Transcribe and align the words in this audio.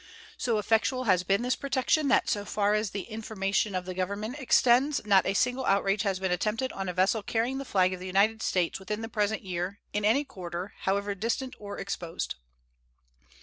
So 0.35 0.57
effectual 0.57 1.03
has 1.03 1.21
been 1.21 1.43
this 1.43 1.55
protection 1.55 2.07
that 2.07 2.27
so 2.27 2.43
far 2.43 2.73
as 2.73 2.89
the 2.89 3.03
information 3.03 3.75
of 3.75 3.85
Government 3.95 4.35
extends 4.39 4.99
not 5.05 5.27
a 5.27 5.35
single 5.35 5.63
outrage 5.65 6.01
has 6.01 6.17
been 6.17 6.31
attempted 6.31 6.71
on 6.73 6.89
a 6.89 6.93
vessel 6.95 7.21
carrying 7.21 7.59
the 7.59 7.65
flag 7.65 7.93
of 7.93 7.99
the 7.99 8.07
United 8.07 8.41
States 8.41 8.79
within 8.79 9.01
the 9.03 9.09
present 9.09 9.43
year, 9.43 9.79
in 9.93 10.03
any 10.03 10.23
quarter, 10.25 10.73
however 10.79 11.13
distant 11.13 11.53
or 11.59 11.77
exposed. 11.77 12.33